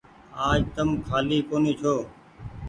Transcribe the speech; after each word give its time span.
آج 0.47 0.61
تم 0.75 0.89
ڪآلي 1.07 1.39
ڪونيٚ 1.49 1.79
ڇو۔ 1.81 1.95